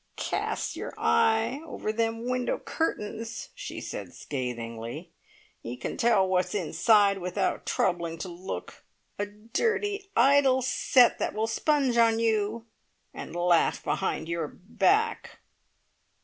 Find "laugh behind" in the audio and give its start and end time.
13.35-14.27